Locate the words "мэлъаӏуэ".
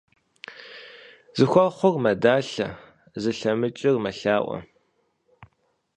4.03-4.57